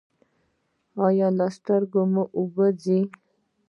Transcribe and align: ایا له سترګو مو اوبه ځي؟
ایا 1.05 1.27
له 1.37 1.47
سترګو 1.57 2.01
مو 2.13 2.23
اوبه 2.37 2.67
ځي؟ 2.81 2.99